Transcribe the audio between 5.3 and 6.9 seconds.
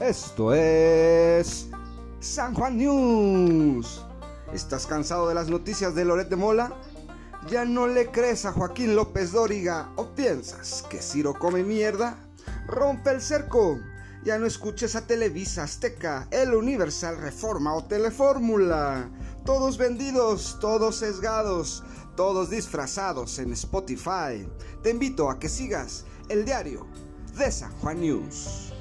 las noticias de Lorette Mola?